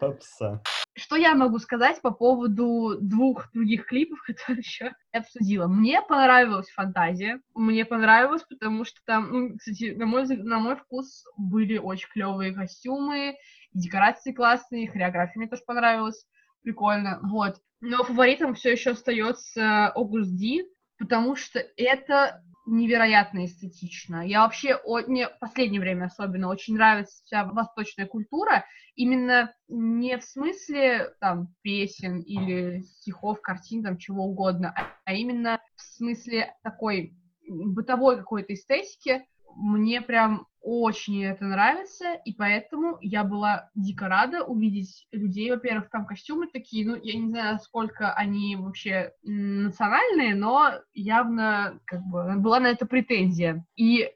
[0.00, 0.62] Попса.
[0.98, 5.68] Что я могу сказать по поводу двух других клипов, которые еще обсудила?
[5.68, 7.40] Мне понравилась фантазия.
[7.54, 12.52] Мне понравилось, потому что там, ну, кстати, на мой, на мой вкус были очень клевые
[12.52, 13.36] костюмы,
[13.72, 16.26] декорации классные, хореография мне тоже понравилась.
[16.62, 17.20] Прикольно.
[17.22, 17.60] Вот.
[17.80, 20.64] Но фаворитом все еще остается D,
[20.98, 24.26] потому что это невероятно эстетично.
[24.26, 30.18] Я вообще, о- мне в последнее время особенно очень нравится вся восточная культура, именно не
[30.18, 36.54] в смысле там песен или стихов, картин, там чего угодно, а, а именно в смысле
[36.62, 37.14] такой
[37.48, 39.24] бытовой какой-то эстетики.
[39.56, 45.50] Мне прям очень это нравится, и поэтому я была дико рада увидеть людей.
[45.50, 52.02] Во-первых, там костюмы такие, ну, я не знаю, сколько они вообще национальные, но явно, как
[52.02, 53.64] бы, была на это претензия.
[53.76, 54.10] И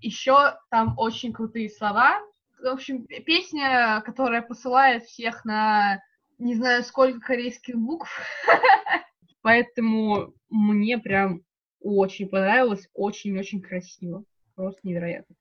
[0.00, 2.20] еще там очень крутые слова.
[2.62, 6.00] В общем, песня, которая посылает всех на
[6.38, 8.08] не знаю сколько корейских букв.
[9.42, 11.42] Поэтому мне прям
[11.80, 14.24] очень понравилось, очень-очень красиво.
[14.54, 15.36] Просто невероятно.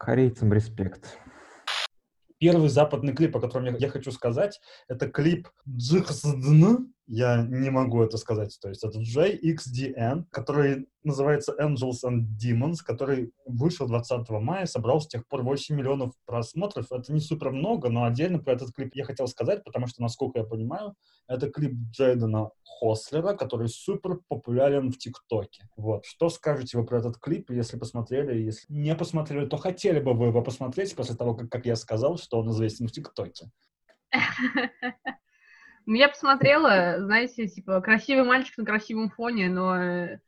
[0.00, 1.18] Корейцам респект.
[2.38, 4.58] Первый западный клип, о котором я, хочу сказать,
[4.88, 12.04] это клип «Джихсдн», я не могу это сказать, то есть это JXDN, который называется Angels
[12.04, 16.92] and Demons, который вышел 20 мая, собрал с тех пор 8 миллионов просмотров.
[16.92, 20.38] Это не супер много, но отдельно про этот клип я хотел сказать, потому что, насколько
[20.38, 20.94] я понимаю,
[21.26, 25.68] это клип Джейдена Хослера, который супер популярен в ТикТоке.
[25.76, 26.04] Вот.
[26.04, 30.26] Что скажете вы про этот клип, если посмотрели, если не посмотрели, то хотели бы вы
[30.26, 33.50] его посмотреть после того, как, как я сказал, что он известен в ТикТоке?
[35.90, 40.20] Ну, я посмотрела, знаете, типа, красивый мальчик на красивом фоне, но э,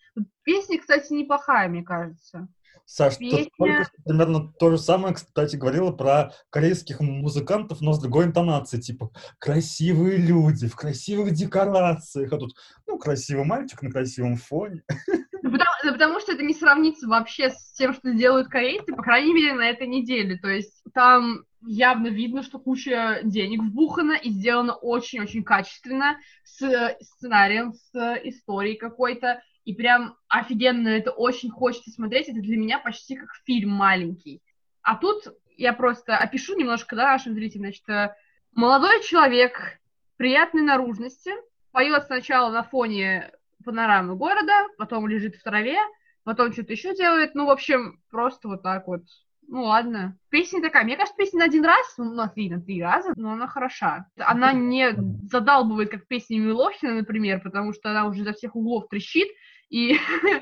[0.42, 2.48] песня, кстати, неплохая, мне кажется.
[2.84, 3.44] Саш, Песня...
[3.44, 8.82] ты только примерно то же самое, кстати, говорила про корейских музыкантов, но с другой интонацией,
[8.82, 12.56] типа, красивые люди в красивых декорациях, а тут,
[12.88, 14.82] ну, красивый мальчик на красивом фоне.
[15.42, 19.02] Ну, потому, ну, потому что это не сравнится вообще с тем, что делают корейцы, по
[19.02, 20.38] крайней мере, на этой неделе.
[20.38, 26.96] То есть там явно видно, что куча денег вбухана и сделано очень-очень качественно, с э,
[27.00, 27.92] сценарием, с
[28.24, 29.42] историей какой-то.
[29.64, 32.28] И прям офигенно это очень хочется смотреть.
[32.28, 34.42] Это для меня почти как фильм маленький.
[34.82, 35.24] А тут
[35.56, 37.64] я просто опишу немножко, да, нашим зрителям.
[37.64, 38.14] Значит, э,
[38.52, 39.80] молодой человек
[40.16, 41.32] приятной наружности
[41.72, 45.78] поет сначала на фоне панорамы города, потом лежит в траве,
[46.24, 47.34] потом что-то еще делает.
[47.34, 49.02] Ну, в общем, просто вот так вот
[49.48, 50.16] ну ладно.
[50.30, 53.32] Песня такая, мне кажется, песня на один раз, ну, на три, на три раза, но
[53.32, 54.06] она хороша.
[54.16, 54.94] Она не
[55.30, 59.28] задалбывает, как песня Милохина, например, потому что она уже за всех углов трещит,
[59.68, 59.96] и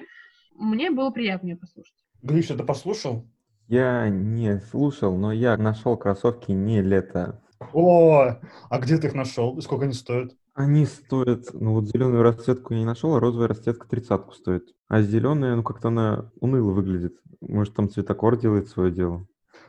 [0.54, 1.94] мне было приятно ее послушать.
[2.22, 3.26] Гриша, ты послушал?
[3.66, 7.42] Я не слушал, но я нашел кроссовки не лето.
[7.72, 9.58] О, а где ты их нашел?
[9.58, 10.32] И сколько они стоят?
[10.54, 14.74] Они стоят, ну вот зеленую расцветку я не нашел, а розовая расцветка тридцатку стоит.
[14.88, 17.14] А зеленая, ну как-то она уныло выглядит.
[17.40, 19.26] Может, там цветокор делает свое дело.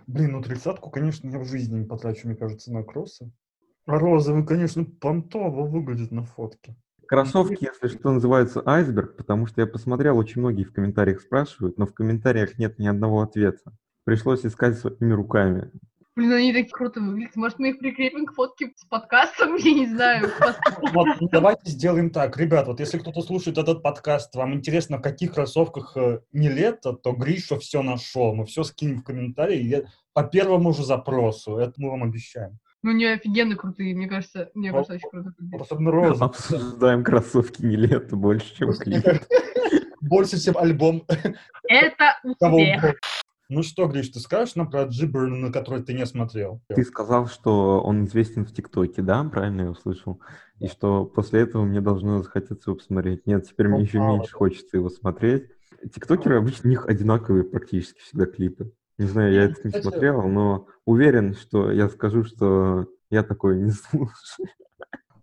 [0.07, 3.31] Блин, ну тридцатку, конечно, я в жизни не потрачу, мне кажется, на кроссы.
[3.85, 6.75] А розовый, конечно, понтово выглядит на фотке.
[7.07, 11.85] Кроссовки, если что, называются айсберг, потому что я посмотрел, очень многие в комментариях спрашивают, но
[11.85, 13.73] в комментариях нет ни одного ответа.
[14.05, 15.71] Пришлось искать своими руками.
[16.13, 17.37] Блин, они так круто выглядят.
[17.37, 19.55] Может, мы их прикрепим к фотке с подкастом?
[19.57, 20.29] Я не знаю.
[20.93, 22.35] Вот, ну, давайте сделаем так.
[22.37, 26.91] Ребят, вот если кто-то слушает этот подкаст, вам интересно, в каких кроссовках э, не лето,
[26.91, 28.35] то Гриша все нашел.
[28.35, 31.57] Мы все скинем в комментарии по первому же запросу.
[31.57, 32.59] Это мы вам обещаем.
[32.83, 35.33] Ну, не офигенно крутые, мне кажется, мне кажется, очень круто.
[35.61, 36.25] Особенно розовые.
[36.25, 39.05] Обсуждаем кроссовки не лето больше, чем клип.
[40.01, 41.05] Больше, чем альбом.
[41.69, 42.95] Это успех.
[43.53, 46.61] Ну что, Гриш, ты скажешь нам про Джиберн, на который ты не смотрел?
[46.69, 49.25] Ты сказал, что он известен в ТикТоке, да?
[49.25, 50.21] Правильно я услышал?
[50.59, 53.27] И что после этого мне должно захотеться его посмотреть.
[53.27, 55.49] Нет, теперь мне еще меньше хочется его смотреть.
[55.93, 58.71] Тиктокеры обычно у них одинаковые практически всегда клипы.
[58.97, 63.71] Не знаю, я это не смотрел, но уверен, что я скажу, что я такое не
[63.71, 64.47] слушаю.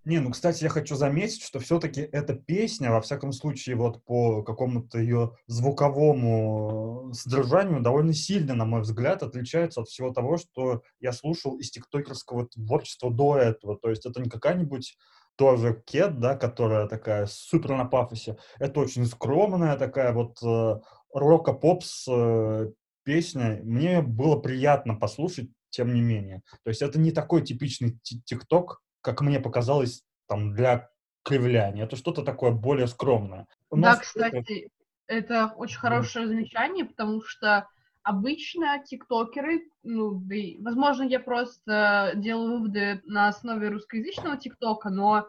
[0.08, 4.42] Не, ну, кстати, я хочу заметить, что все-таки эта песня, во всяком случае, вот по
[4.42, 11.12] какому-то ее звуковому содержанию, довольно сильно, на мой взгляд, отличается от всего того, что я
[11.12, 13.78] слушал из тиктокерского творчества до этого.
[13.78, 14.96] То есть это не какая-нибудь
[15.36, 18.38] тоже Кет, да, которая такая супер на пафосе.
[18.58, 20.80] Это очень скромная такая вот э,
[21.12, 22.70] рока-попс э,
[23.02, 23.60] песня.
[23.62, 26.40] Мне было приятно послушать, тем не менее.
[26.64, 30.90] То есть это не такой типичный тикток, как мне показалось, там, для
[31.22, 31.84] кривляния.
[31.84, 33.46] Это что-то такое более скромное.
[33.70, 34.70] да, кстати,
[35.06, 36.28] это очень хорошее mm.
[36.28, 37.68] замечание, потому что
[38.02, 45.26] обычно тиктокеры, ну, да и, возможно, я просто делаю выводы на основе русскоязычного тиктока, но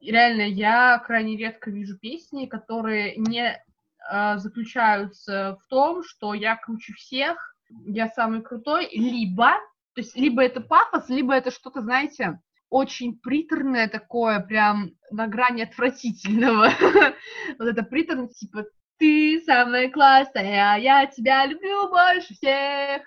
[0.00, 6.92] реально я крайне редко вижу песни, которые не э, заключаются в том, что я круче
[6.94, 9.52] всех, я самый крутой, либо,
[9.94, 12.40] то есть либо это пафос, либо это что-то, знаете,
[12.72, 16.70] очень приторное такое, прям на грани отвратительного.
[17.58, 18.64] вот это приторное, типа,
[18.98, 23.02] ты самая классная, я тебя люблю больше всех.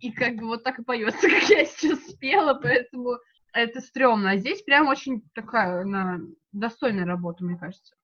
[0.00, 3.18] И как бы вот так и поется, как я сейчас спела, поэтому
[3.52, 4.30] это стрёмно.
[4.30, 6.20] А здесь прям очень такая на
[6.52, 7.94] достойная работа, мне кажется.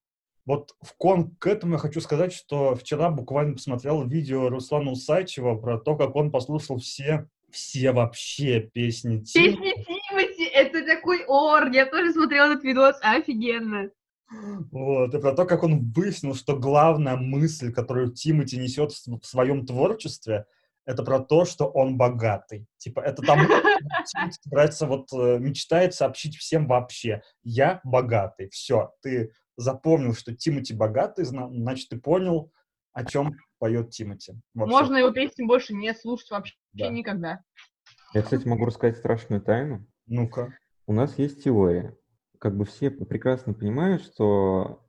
[0.45, 5.55] Вот в кон к этому я хочу сказать, что вчера буквально посмотрел видео Руслана Усачева
[5.55, 9.55] про то, как он послушал все, все вообще песни Тимати.
[9.55, 13.89] Песни Тимати, это такой ор, я тоже смотрела этот видос, офигенно.
[14.71, 19.65] Вот, и про то, как он выяснил, что главная мысль, которую Тимати несет в своем
[19.65, 20.45] творчестве,
[20.85, 22.65] это про то, что он богатый.
[22.77, 23.39] Типа, это там
[24.05, 27.21] Тимати старается вот, э, мечтает сообщить всем вообще.
[27.43, 28.49] Я богатый.
[28.49, 32.51] Все, ты запомнил, что Тимати богатый, зна- значит, ты понял,
[32.91, 34.33] о чем поет Тимати.
[34.55, 34.67] Вот.
[34.67, 36.89] Можно его песни больше не слушать вообще Да.
[36.89, 37.41] никогда.
[38.13, 39.85] Я, кстати, могу рассказать страшную тайну.
[40.07, 40.55] Ну-ка.
[40.85, 41.95] У нас есть теория.
[42.39, 44.85] Как бы все прекрасно понимают, что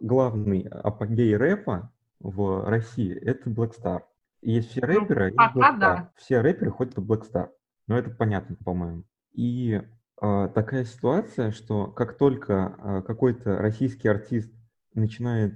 [0.00, 4.02] главный апогей рэпа в России— это Black Star.
[4.42, 5.78] Есть все рэперы, а есть Black Star.
[5.78, 6.12] да.
[6.16, 7.50] Все рэперы ходят по Black Star.
[7.86, 9.04] Но это понятно, по-моему.
[9.32, 9.80] И
[10.20, 14.52] а, такая ситуация, что как только а, какой-то российский артист
[14.94, 15.54] начинает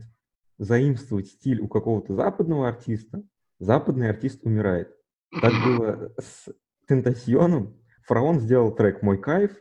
[0.59, 3.23] заимствовать стиль у какого-то западного артиста,
[3.59, 4.95] западный артист умирает.
[5.41, 6.49] Так было с
[6.89, 7.77] Тентасьоном.
[8.07, 9.53] Фараон сделал трек «Мой кайф»,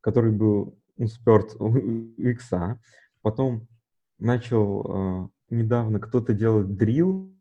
[0.00, 1.74] который был ну, сперт у
[2.18, 2.80] Икса.
[3.22, 3.66] Потом
[4.18, 7.34] начал э, недавно кто-то делать дрил,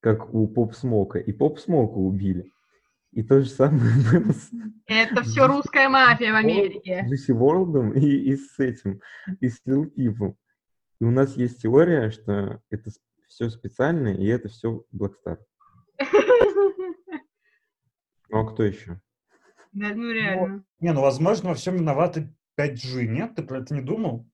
[0.00, 2.50] как у Поп Смока, и Поп Смока убили.
[3.12, 4.50] И то же самое было с
[4.86, 7.04] Это все русская мафия в Америке.
[7.08, 9.00] Джесси Ворлдом и, и с этим,
[9.40, 10.34] и с Lil Peep.
[11.00, 12.90] И у нас есть теория, что это
[13.28, 15.38] все специально, и это все Blackstar.
[18.32, 18.98] Ну а кто еще?
[19.72, 20.64] Да, ну реально.
[20.80, 23.06] Не, ну, возможно, во всем виноваты 5G.
[23.06, 24.26] Нет, ты про это не думал?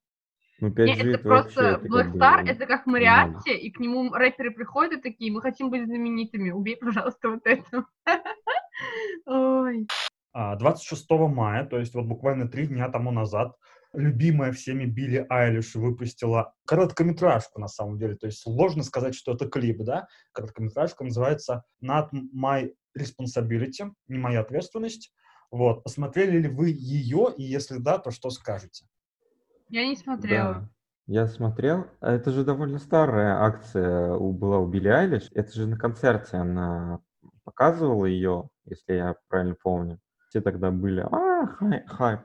[0.61, 2.87] Ну 5G Не, это просто это как Black Star, это как.
[2.87, 7.41] Мариатти, и к нему рэперы приходят и такие, мы хотим быть знаменитыми, убей, пожалуйста, вот
[7.45, 7.85] это.
[9.27, 9.89] Ой.
[10.33, 13.57] А, 26 мая, то есть вот буквально три дня тому назад,
[13.93, 18.17] любимая всеми Билли Айлиш выпустила короткометражку, на самом деле.
[18.17, 20.07] То есть сложно сказать, что это клип, да?
[20.33, 25.13] Короткометражка называется Not My Responsibility, не моя ответственность.
[25.51, 25.83] Вот.
[25.83, 28.87] Посмотрели ли вы ее, и если да, то что скажете?
[29.71, 30.55] Я не смотрела.
[30.55, 30.71] Да.
[31.07, 31.87] Я смотрел.
[32.01, 35.31] Это же довольно старая акция у, была у Билли Айлиш.
[35.33, 37.01] Это же на концерте она
[37.45, 39.99] показывала ее, если я правильно помню.
[40.29, 42.21] Все тогда были, а, хай- хайп.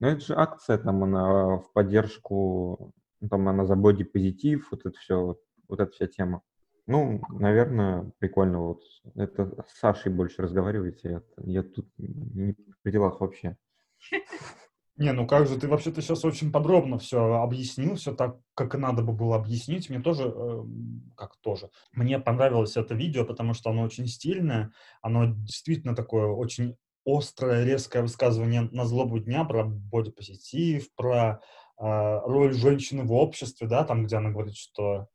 [0.00, 4.98] Но это же акция, там она в поддержку, ну, там она за боди-позитив, вот это
[4.98, 6.42] все, вот, вот эта вся тема.
[6.86, 8.82] Ну, наверное, прикольно вот.
[9.16, 11.10] Это с Сашей больше разговариваете.
[11.10, 13.56] Я, я тут не при делах вообще.
[14.98, 18.78] Не, ну как же, ты вообще-то сейчас очень подробно все объяснил, все так, как и
[18.78, 19.90] надо бы было объяснить.
[19.90, 20.64] Мне тоже, э,
[21.16, 26.76] как тоже, мне понравилось это видео, потому что оно очень стильное, оно действительно такое очень
[27.06, 31.40] острое, резкое высказывание на злобу дня про бодипозитив, про
[31.80, 35.08] э, роль женщины в обществе, да, там, где она говорит, что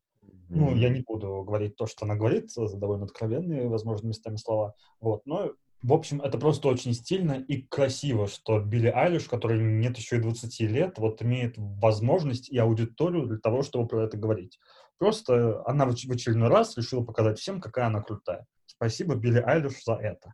[0.51, 4.75] ну, я не буду говорить то, что она говорит, за довольно откровенные, возможно, местами слова.
[4.99, 9.97] Вот, но, в общем, это просто очень стильно и красиво, что Билли Айлиш, которой нет
[9.97, 14.59] еще и 20 лет, вот имеет возможность и аудиторию для того, чтобы про это говорить.
[14.97, 18.45] Просто она в очередной раз решила показать всем, какая она крутая.
[18.65, 20.31] Спасибо Билли Айлиш за это.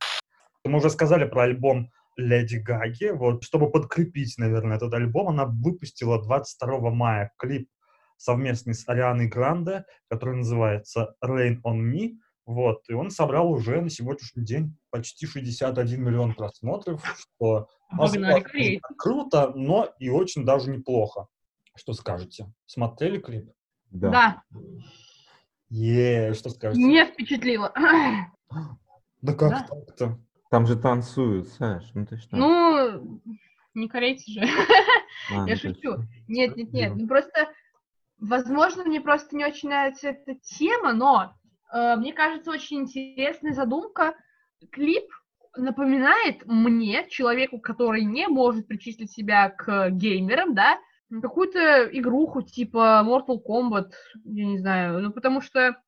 [0.65, 3.11] Мы уже сказали про альбом Леди Гаги.
[3.11, 7.69] Вот, чтобы подкрепить, наверное, этот альбом, она выпустила 22 мая клип
[8.17, 12.13] совместный с Арианой Гранде, который называется Rain on Me.
[12.45, 19.51] Вот, и он собрал уже на сегодняшний день почти 61 миллион просмотров, что Погнали круто,
[19.53, 21.27] но и очень даже неплохо.
[21.75, 22.51] Что скажете?
[22.65, 23.51] Смотрели клип?
[23.91, 24.09] Да.
[24.09, 24.41] Да,
[25.69, 26.81] Е, что скажете?
[26.83, 27.71] не впечатлило.
[29.21, 29.67] Да как Да.
[29.69, 30.19] так-то?
[30.49, 32.35] Там же танцуют, Саш, ну ты что?
[32.35, 33.21] Ну,
[33.73, 34.41] не корейцы же.
[35.31, 35.81] А, я ну шучу.
[35.81, 36.07] точно.
[36.27, 36.95] Нет, нет, нет.
[36.95, 37.49] Ну просто,
[38.19, 41.33] возможно, мне просто не очень нравится эта тема, но
[41.73, 44.15] э, мне кажется, очень интересная задумка.
[44.71, 45.05] Клип
[45.57, 50.77] напоминает мне, человеку, который не может причислить себя к геймерам, да,
[51.09, 53.91] какую-то игруху типа Mortal Kombat,
[54.23, 55.81] я не знаю, ну потому что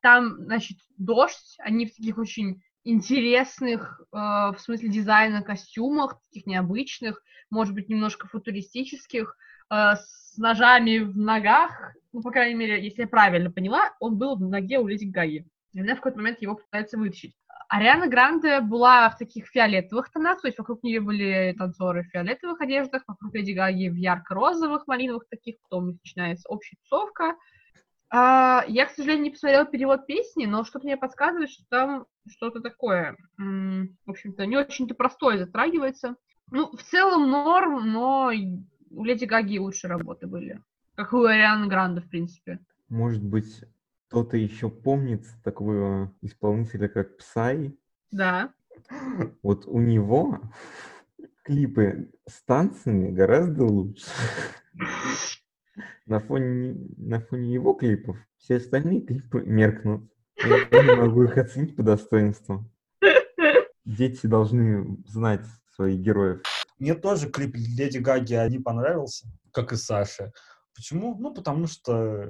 [0.00, 7.22] там, значит, дождь, они в таких очень интересных, э, в смысле дизайна костюмах, таких необычных,
[7.50, 9.36] может быть, немножко футуристических,
[9.70, 14.36] э, с ножами в ногах, ну, по крайней мере, если я правильно поняла, он был
[14.36, 15.46] в ноге у Леди Гаги.
[15.72, 17.34] И она в какой-то момент его пытается вытащить.
[17.68, 22.60] Ариана Гранде была в таких фиолетовых тонах, то есть вокруг нее были танцоры в фиолетовых
[22.60, 27.36] одеждах, вокруг Леди Гаги в ярко-розовых, малиновых таких, потом начинается общая тусовка.
[28.12, 32.60] А, я, к сожалению, не посмотрела перевод песни, но что-то мне подсказывает, что там что-то
[32.60, 36.16] такое, в общем-то, не очень-то простое затрагивается.
[36.50, 38.32] Ну, в целом норм, но
[38.90, 40.60] у Леди Гаги лучше работы были.
[40.96, 42.58] Как у Арианы Гранде, в принципе.
[42.88, 43.62] Может быть,
[44.08, 47.78] кто-то еще помнит такого исполнителя, как Псай?
[48.10, 48.52] Да.
[49.42, 50.40] Вот у него
[51.44, 54.10] клипы с танцами гораздо лучше.
[56.06, 60.10] На фоне, на фоне его клипов все остальные клипы меркнут.
[60.36, 62.70] Я не могу их оценить по достоинству.
[63.84, 66.42] Дети должны знать своих героев.
[66.78, 70.32] Мне тоже клип Леди Гаги не понравился, как и Саше.
[70.74, 71.16] Почему?
[71.18, 72.26] Ну, потому что,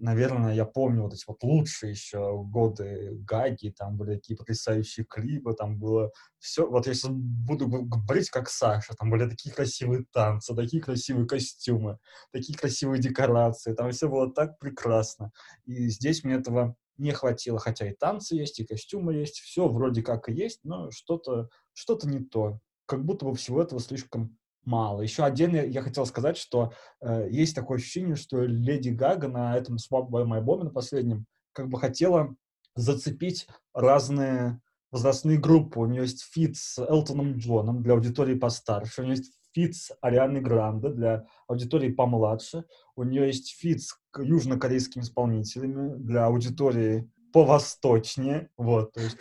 [0.00, 5.54] наверное, я помню вот эти вот лучшие еще годы Гаги, там были такие потрясающие клипы,
[5.54, 10.82] там было все, вот если буду говорить как Саша, там были такие красивые танцы, такие
[10.82, 11.98] красивые костюмы,
[12.32, 15.32] такие красивые декорации, там все было так прекрасно.
[15.64, 20.02] И здесь мне этого не хватило, хотя и танцы есть, и костюмы есть, все вроде
[20.02, 22.60] как и есть, но что-то что не то.
[22.84, 25.02] Как будто бы всего этого слишком мало.
[25.02, 29.76] Еще отдельно я хотел сказать, что э, есть такое ощущение, что Леди Гага на этом
[29.76, 32.34] своем альбоме, на последнем, как бы хотела
[32.74, 35.78] зацепить разные возрастные группы.
[35.78, 39.92] У нее есть фит с Элтоном Джоном для аудитории постарше, у нее есть фит с
[40.00, 42.64] Арианой Гранде для аудитории помладше,
[42.96, 49.16] у нее есть фит с южнокорейскими исполнителями для аудитории повосточнее, вот, то есть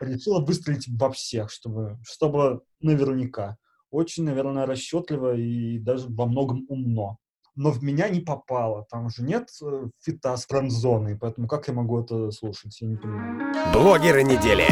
[0.00, 3.58] решила выстрелить во всех, чтобы, чтобы наверняка
[3.92, 7.18] очень, наверное, расчетливо и даже во многом умно.
[7.54, 8.86] Но в меня не попало.
[8.90, 12.80] Там же нет э, фита с френдзоной, поэтому как я могу это слушать?
[12.80, 13.52] Я не понимаю.
[13.74, 14.64] Блогеры недели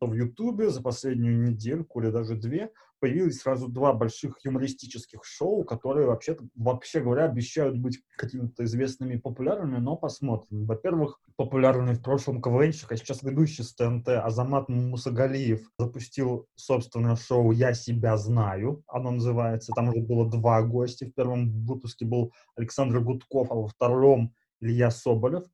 [0.00, 2.70] в Ютубе за последнюю недельку или даже две
[3.00, 9.18] появилось сразу два больших юмористических шоу, которые вообще вообще говоря, обещают быть какими-то известными и
[9.18, 10.66] популярными, но посмотрим.
[10.66, 17.52] Во-первых, популярный в прошлом КВНщик, а сейчас ведущий с ТНТ Азамат Мусагалиев запустил собственное шоу
[17.52, 19.72] «Я себя знаю», оно называется.
[19.74, 21.06] Там уже было два гостя.
[21.06, 25.44] В первом выпуске был Александр Гудков, а во втором Илья Соболев.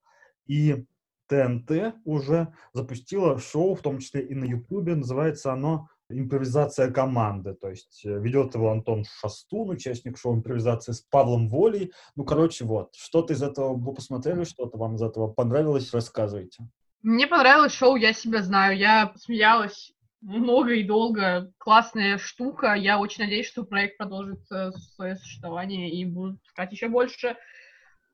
[0.46, 0.86] И
[1.26, 4.94] ТНТ уже запустила шоу, в том числе и на Ютубе.
[4.94, 5.88] Называется оно
[6.18, 7.54] «Импровизация команды».
[7.54, 11.92] То есть э, ведет его Антон Шастун, участник шоу «Импровизация» с Павлом Волей.
[12.16, 12.94] Ну, короче, вот.
[12.94, 15.92] Что-то из этого вы посмотрели, что-то вам из этого понравилось?
[15.92, 16.64] Рассказывайте.
[17.02, 18.78] Мне понравилось шоу «Я себя знаю».
[18.78, 19.92] Я смеялась
[20.24, 21.52] много и долго.
[21.58, 22.74] Классная штука.
[22.74, 27.36] Я очень надеюсь, что проект продолжит э, свое существование и будут искать еще больше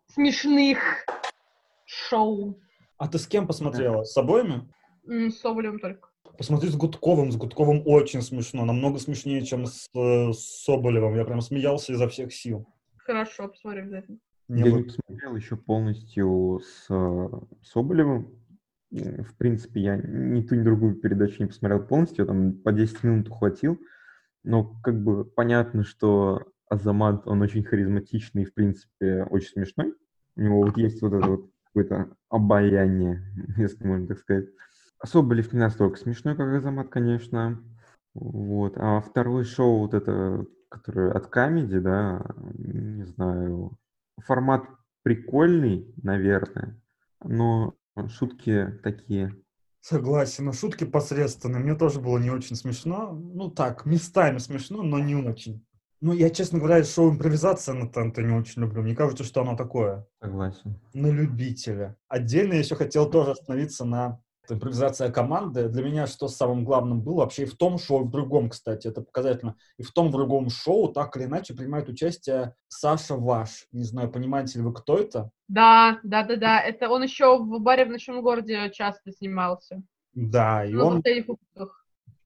[0.08, 0.78] смешных
[1.86, 2.60] шоу.
[2.98, 4.04] А ты с кем посмотрела?
[4.04, 4.68] С обоими?
[5.04, 6.09] С Соболевым только.
[6.40, 7.30] Посмотри с Гудковым.
[7.30, 8.64] С Гудковым очень смешно.
[8.64, 11.14] Намного смешнее, чем с, э, с Соболевым.
[11.14, 12.66] Я прям смеялся изо всех сил.
[12.96, 14.18] Хорошо, посмотрим обязательно.
[14.48, 17.28] Не Я не посмотрел еще полностью с э,
[17.62, 18.40] Соболевым.
[18.90, 22.24] В принципе, я ни ту, ни другую передачу не посмотрел полностью.
[22.24, 23.78] Там по 10 минут ухватил.
[24.42, 29.92] Но как бы понятно, что Азамат, он очень харизматичный и, в принципе, очень смешной.
[30.36, 33.22] У него вот есть вот это вот какое-то обаяние,
[33.58, 34.46] если можно так сказать.
[35.04, 37.62] Соболев не настолько смешной, как Азамат, конечно.
[38.14, 38.74] Вот.
[38.76, 42.24] А второе шоу, вот это, которое от Камеди, да,
[42.54, 43.78] не знаю,
[44.18, 44.64] формат
[45.02, 46.80] прикольный, наверное,
[47.24, 47.74] но
[48.08, 49.34] шутки такие.
[49.80, 51.62] Согласен, но шутки посредственные.
[51.62, 53.12] Мне тоже было не очень смешно.
[53.12, 55.64] Ну так, местами смешно, но не очень.
[56.02, 58.82] Ну, я, честно говоря, шоу импровизация на ТНТ не очень люблю.
[58.82, 60.06] Мне кажется, что оно такое.
[60.22, 60.80] Согласен.
[60.94, 61.96] На любителя.
[62.08, 65.68] Отдельно я еще хотел тоже остановиться на импровизация команды.
[65.68, 68.88] Для меня что самым главным было вообще и в том шоу, и в другом, кстати,
[68.88, 69.56] это показательно.
[69.78, 73.66] И в том, в другом шоу так или иначе принимает участие Саша Ваш.
[73.72, 75.30] Не знаю, понимаете ли вы, кто это?
[75.48, 76.60] Да, да, да, да.
[76.60, 79.82] Это он еще в баре в ночном городе часто снимался.
[80.14, 81.02] Да, и ну, он...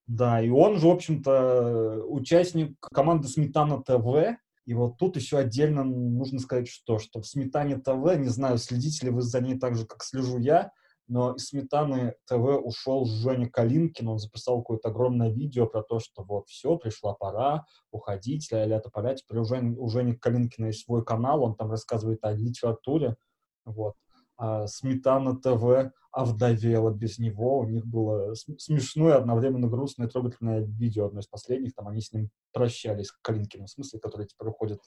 [0.06, 4.38] Да, и он же, в общем-то, участник команды «Сметана ТВ».
[4.66, 9.06] И вот тут еще отдельно нужно сказать, что, что в «Сметане ТВ», не знаю, следите
[9.06, 10.72] ли вы за ней так же, как слежу я,
[11.06, 16.22] но из «Сметаны ТВ» ушел Женя Калинкин, он записал какое-то огромное видео про то, что
[16.22, 19.14] вот все, пришла пора уходить, ля-ля тополя.
[19.14, 23.16] Теперь у Жени, у Жени Калинкина есть свой канал, он там рассказывает о литературе,
[23.64, 23.94] вот.
[24.36, 27.58] А «Сметана ТВ» овдовела без него.
[27.58, 31.74] У них было смешное, одновременно грустное, трогательное видео, одно из последних.
[31.74, 34.80] Там они с ним прощались, Калинкиным, в смысле, который теперь уходит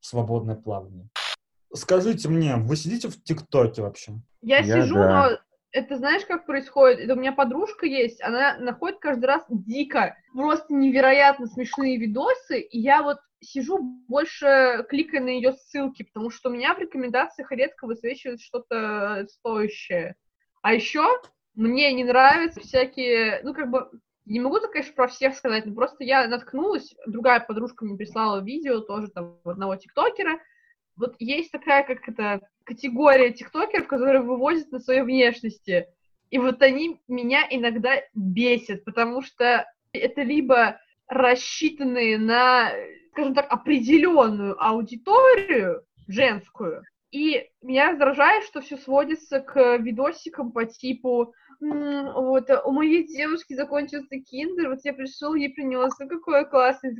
[0.00, 1.08] в свободное плавание.
[1.72, 4.20] Скажите мне, вы сидите в ТикТоке вообще?
[4.42, 5.40] Я, Я сижу, да.
[5.72, 7.00] Это знаешь, как происходит?
[7.00, 12.78] Это у меня подружка есть, она находит каждый раз дико, просто невероятно смешные видосы, и
[12.78, 17.86] я вот сижу больше кликая на ее ссылки, потому что у меня в рекомендациях редко
[17.86, 20.16] высвечивается что-то стоящее.
[20.62, 21.06] А еще
[21.54, 23.90] мне не нравятся всякие, ну, как бы,
[24.26, 28.40] Не могу так, конечно, про всех сказать, но просто я наткнулась, другая подружка мне прислала
[28.42, 30.38] видео тоже там одного тиктокера.
[31.00, 35.88] Вот есть такая, как это, категория тиктокеров, которые вывозят на своей внешности.
[36.30, 40.78] И вот они меня иногда бесят, потому что это либо
[41.08, 42.70] рассчитанные на,
[43.12, 51.34] скажем так, определенную аудиторию женскую, и меня раздражает, что все сводится к видосикам по типу
[51.60, 56.96] вот, у моей девушки закончился киндер, вот я пришел, ей принес, ну какое классное,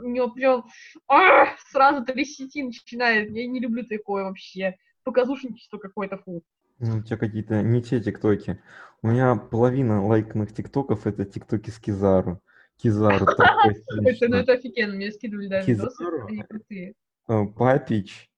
[0.00, 0.64] у него прям
[1.08, 6.42] а, сразу трясти начинает, я не люблю такое вообще, показушничество какое-то, фу.
[6.78, 8.60] Ну, у тебя какие-то не те тиктоки.
[9.02, 12.40] У меня половина лайканных тиктоков это тиктоки с Кизару.
[12.76, 16.94] Кизару такой ну, это офигенно, мне скидывали даже видосы, они крутые.
[17.28, 18.30] Э, Папич,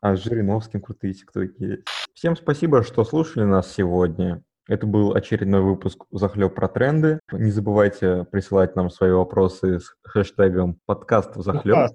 [0.00, 1.82] а с Жириновским крутые тиктоки.
[2.12, 4.42] Всем спасибо, что слушали нас сегодня.
[4.68, 7.20] Это был очередной выпуск «Захлеб про тренды».
[7.30, 11.90] Не забывайте присылать нам свои вопросы с хэштегом подкаст в захлеб.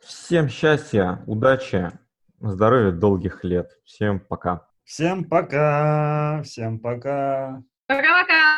[0.00, 1.90] Всем счастья, удачи,
[2.40, 3.70] здоровья, долгих лет.
[3.84, 4.66] Всем пока.
[4.84, 6.42] Всем пока.
[6.44, 7.62] Всем пока.
[7.86, 8.53] Пока-пока.